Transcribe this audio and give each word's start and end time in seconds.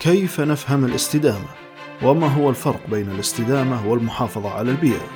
كيف 0.00 0.40
نفهم 0.40 0.84
الاستدامة؟ 0.84 1.48
وما 2.02 2.26
هو 2.26 2.50
الفرق 2.50 2.80
بين 2.90 3.10
الاستدامة 3.10 3.88
والمحافظة 3.88 4.50
على 4.50 4.70
البيئة؟ 4.70 5.06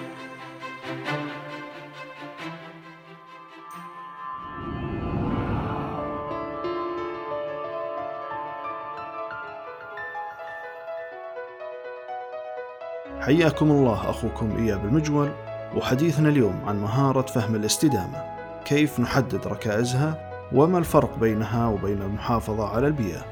حياكم 13.20 13.70
الله 13.70 14.10
أخوكم 14.10 14.56
إياب 14.56 14.84
المجول 14.84 15.30
وحديثنا 15.76 16.28
اليوم 16.28 16.60
عن 16.66 16.80
مهارة 16.80 17.22
فهم 17.26 17.54
الاستدامة 17.54 18.24
كيف 18.64 19.00
نحدد 19.00 19.46
ركائزها 19.46 20.30
وما 20.52 20.78
الفرق 20.78 21.18
بينها 21.18 21.68
وبين 21.68 22.02
المحافظة 22.02 22.68
على 22.68 22.86
البيئة 22.86 23.31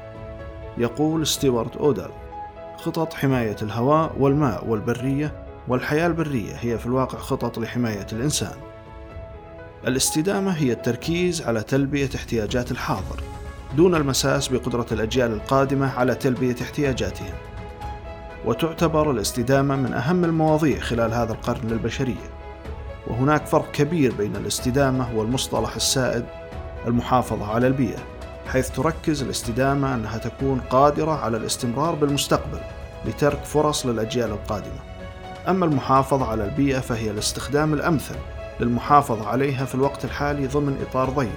يقول 0.81 1.27
ستيوارت 1.27 1.77
أودال 1.77 2.11
خطط 2.77 3.13
حماية 3.13 3.55
الهواء 3.61 4.15
والماء 4.19 4.67
والبرية 4.67 5.45
والحياة 5.67 6.07
البرية 6.07 6.53
هي 6.59 6.77
في 6.77 6.85
الواقع 6.85 7.17
خطط 7.17 7.59
لحماية 7.59 8.07
الإنسان. 8.13 8.53
الاستدامة 9.87 10.51
هي 10.51 10.71
التركيز 10.71 11.41
على 11.41 11.61
تلبية 11.61 12.09
احتياجات 12.15 12.71
الحاضر 12.71 13.23
دون 13.77 13.95
المساس 13.95 14.47
بقدرة 14.47 14.85
الأجيال 14.91 15.31
القادمة 15.31 15.91
على 15.99 16.15
تلبية 16.15 16.55
احتياجاتهم. 16.61 17.33
وتعتبر 18.45 19.11
الاستدامة 19.11 19.75
من 19.75 19.93
أهم 19.93 20.23
المواضيع 20.23 20.79
خلال 20.79 21.13
هذا 21.13 21.33
القرن 21.33 21.67
للبشرية. 21.67 22.31
وهناك 23.07 23.45
فرق 23.45 23.71
كبير 23.71 24.13
بين 24.15 24.35
الاستدامة 24.35 25.17
والمصطلح 25.17 25.75
السائد 25.75 26.25
المحافظة 26.87 27.53
على 27.53 27.67
البيئة. 27.67 28.20
حيث 28.51 28.69
تركز 28.69 29.21
الاستدامة 29.21 29.95
أنها 29.95 30.17
تكون 30.17 30.61
قادرة 30.69 31.11
على 31.11 31.37
الاستمرار 31.37 31.95
بالمستقبل 31.95 32.59
لترك 33.05 33.43
فرص 33.43 33.85
للأجيال 33.85 34.31
القادمة. 34.31 34.79
أما 35.47 35.65
المحافظة 35.65 36.25
على 36.25 36.43
البيئة 36.43 36.79
فهي 36.79 37.11
الاستخدام 37.11 37.73
الأمثل 37.73 38.15
للمحافظة 38.59 39.27
عليها 39.27 39.65
في 39.65 39.75
الوقت 39.75 40.05
الحالي 40.05 40.47
ضمن 40.47 40.85
إطار 40.89 41.09
ضيق. 41.09 41.31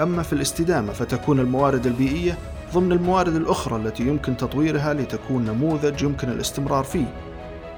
أما 0.00 0.22
في 0.22 0.32
الاستدامة 0.32 0.92
فتكون 0.92 1.40
الموارد 1.40 1.86
البيئية 1.86 2.38
ضمن 2.74 2.92
الموارد 2.92 3.34
الأخرى 3.34 3.76
التي 3.76 4.02
يمكن 4.02 4.36
تطويرها 4.36 4.94
لتكون 4.94 5.44
نموذج 5.44 6.02
يمكن 6.02 6.28
الاستمرار 6.28 6.84
فيه. 6.84 7.14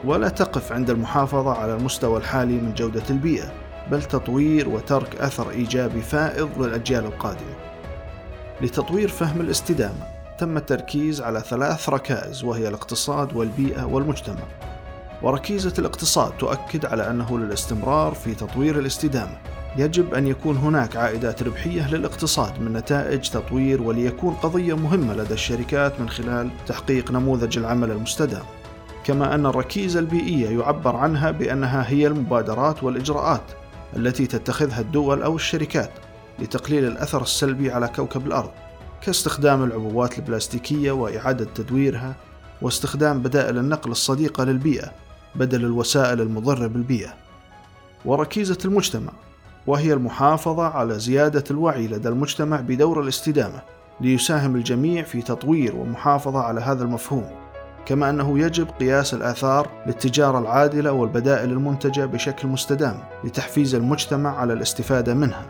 ولا 0.05 0.29
تقف 0.29 0.73
عند 0.73 0.91
المحافظة 0.91 1.53
على 1.53 1.75
المستوى 1.75 2.19
الحالي 2.19 2.55
من 2.55 2.75
جودة 2.75 3.05
البيئة 3.11 3.53
بل 3.91 4.03
تطوير 4.03 4.69
وترك 4.69 5.17
أثر 5.17 5.51
إيجابي 5.51 6.03
فائض 6.03 6.63
للأجيال 6.63 7.05
القادمة. 7.05 7.67
لتطوير 8.61 9.09
فهم 9.09 9.41
الاستدامة 9.41 10.17
تم 10.39 10.57
التركيز 10.57 11.21
على 11.21 11.41
ثلاث 11.41 11.89
ركائز 11.89 12.45
وهي 12.45 12.69
الاقتصاد 12.69 13.37
والبيئة 13.37 13.85
والمجتمع. 13.85 14.43
وركيزة 15.23 15.73
الاقتصاد 15.79 16.33
تؤكد 16.39 16.87
على 16.87 17.11
أنه 17.11 17.39
للاستمرار 17.39 18.15
في 18.15 18.35
تطوير 18.35 18.79
الاستدامة 18.79 19.39
يجب 19.77 20.15
أن 20.15 20.27
يكون 20.27 20.57
هناك 20.57 20.97
عائدات 20.97 21.43
ربحية 21.43 21.91
للاقتصاد 21.91 22.61
من 22.61 22.73
نتائج 22.73 23.29
تطوير 23.29 23.83
وليكون 23.83 24.35
قضية 24.35 24.77
مهمة 24.77 25.15
لدى 25.15 25.35
الشركات 25.35 26.01
من 26.01 26.09
خلال 26.09 26.51
تحقيق 26.67 27.11
نموذج 27.11 27.59
العمل 27.59 27.91
المستدام. 27.91 28.45
كما 29.05 29.35
أن 29.35 29.47
الركيزة 29.47 30.01
البيئية 30.01 30.59
يعبر 30.61 30.97
عنها 30.97 31.31
بأنها 31.31 31.91
هي 31.91 32.07
المبادرات 32.07 32.83
والإجراءات 32.83 33.53
التي 33.97 34.27
تتخذها 34.27 34.81
الدول 34.81 35.23
أو 35.23 35.37
الشركات 35.37 35.91
لتقليل 36.39 36.85
الأثر 36.85 37.23
السلبي 37.23 37.71
على 37.73 37.89
كوكب 37.89 38.27
الأرض 38.27 38.51
كاستخدام 39.01 39.65
العبوات 39.65 40.19
البلاستيكية 40.19 40.93
وإعادة 40.93 41.45
تدويرها 41.55 42.17
واستخدام 42.63 43.23
بدائل 43.23 43.59
النقل 43.59 43.91
الصديقة 43.91 44.45
للبيئة 44.45 44.93
بدل 45.35 45.65
الوسائل 45.65 46.21
المضرة 46.21 46.67
بالبيئة 46.67 47.15
وركيزة 48.05 48.59
المجتمع 48.65 49.13
وهي 49.67 49.93
المحافظة 49.93 50.65
على 50.65 50.99
زيادة 50.99 51.45
الوعي 51.51 51.87
لدى 51.87 52.09
المجتمع 52.09 52.61
بدور 52.61 53.03
الاستدامة 53.03 53.63
ليساهم 54.01 54.57
الجميع 54.57 55.03
في 55.03 55.23
تطوير 55.23 55.77
ومحافظة 55.77 56.39
على 56.39 56.61
هذا 56.61 56.85
المفهوم 56.85 57.31
كما 57.87 58.11
أنه 58.11 58.39
يجب 58.39 58.69
قياس 58.81 59.15
الآثار 59.15 59.71
للتجارة 59.87 60.39
العادلة 60.39 60.93
والبدائل 60.93 61.51
المنتجة 61.51 62.07
بشكل 62.07 62.49
مستدام 62.49 63.01
لتحفيز 63.25 63.75
المجتمع 63.75 64.39
على 64.39 64.53
الاستفادة 64.53 65.15
منها. 65.15 65.47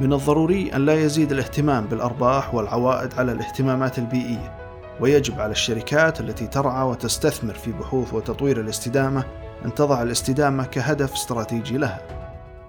من 0.00 0.12
الضروري 0.12 0.70
أن 0.74 0.86
لا 0.86 0.94
يزيد 0.94 1.32
الاهتمام 1.32 1.86
بالأرباح 1.86 2.54
والعوائد 2.54 3.14
على 3.14 3.32
الاهتمامات 3.32 3.98
البيئية، 3.98 4.58
ويجب 5.00 5.40
على 5.40 5.52
الشركات 5.52 6.20
التي 6.20 6.46
ترعى 6.46 6.86
وتستثمر 6.86 7.54
في 7.54 7.72
بحوث 7.72 8.14
وتطوير 8.14 8.60
الاستدامة 8.60 9.24
أن 9.64 9.74
تضع 9.74 10.02
الاستدامة 10.02 10.64
كهدف 10.64 11.12
استراتيجي 11.12 11.78
لها. 11.78 12.00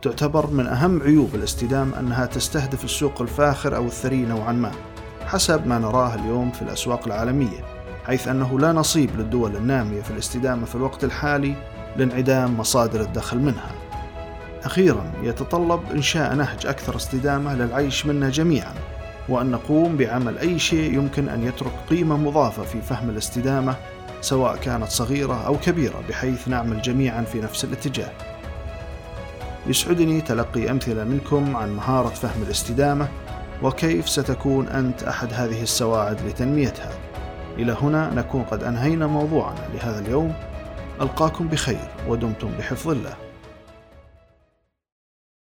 تعتبر 0.01 0.47
من 0.47 0.67
أهم 0.67 1.01
عيوب 1.01 1.35
الاستدامة 1.35 1.99
أنها 1.99 2.25
تستهدف 2.25 2.83
السوق 2.83 3.21
الفاخر 3.21 3.75
أو 3.75 3.85
الثري 3.85 4.25
نوعا 4.25 4.51
ما، 4.51 4.71
حسب 5.25 5.67
ما 5.67 5.79
نراه 5.79 6.15
اليوم 6.15 6.51
في 6.51 6.61
الأسواق 6.61 7.07
العالمية 7.07 7.65
حيث 8.05 8.27
أنه 8.27 8.59
لا 8.59 8.71
نصيب 8.71 9.09
للدول 9.17 9.55
النامية 9.55 10.01
في 10.01 10.11
الاستدامة 10.11 10.65
في 10.65 10.75
الوقت 10.75 11.03
الحالي 11.03 11.55
لانعدام 11.97 12.57
مصادر 12.57 13.01
الدخل 13.01 13.39
منها. 13.39 13.80
أخيرا 14.65 15.11
يتطلب 15.23 15.79
إنشاء 15.91 16.35
نهج 16.35 16.65
أكثر 16.67 16.95
استدامة 16.95 17.55
للعيش 17.55 18.05
منا 18.05 18.29
جميعا 18.29 18.73
وأن 19.29 19.51
نقوم 19.51 19.97
بعمل 19.97 20.37
أي 20.37 20.59
شيء 20.59 20.93
يمكن 20.93 21.29
أن 21.29 21.43
يترك 21.43 21.71
قيمة 21.89 22.17
مضافة 22.17 22.63
في 22.63 22.81
فهم 22.81 23.09
الاستدامة 23.09 23.75
سواء 24.21 24.55
كانت 24.55 24.87
صغيرة 24.87 25.45
أو 25.45 25.57
كبيرة 25.57 26.03
بحيث 26.09 26.47
نعمل 26.47 26.81
جميعا 26.81 27.21
في 27.21 27.41
نفس 27.41 27.63
الاتجاه. 27.63 28.11
يسعدني 29.67 30.21
تلقي 30.21 30.71
أمثلة 30.71 31.03
منكم 31.03 31.55
عن 31.55 31.75
مهارة 31.75 32.09
فهم 32.09 32.43
الاستدامة 32.43 33.07
وكيف 33.63 34.09
ستكون 34.09 34.67
أنت 34.67 35.03
أحد 35.03 35.33
هذه 35.33 35.61
السواعد 35.63 36.17
لتنميتها. 36.27 36.91
إلى 37.57 37.77
هنا 37.81 38.13
نكون 38.15 38.43
قد 38.43 38.63
أنهينا 38.63 39.07
موضوعنا 39.07 39.67
لهذا 39.73 39.99
اليوم 39.99 40.33
ألقاكم 41.01 41.47
بخير 41.47 41.87
ودمتم 42.07 42.51
بحفظ 42.59 42.89
الله 42.89 43.30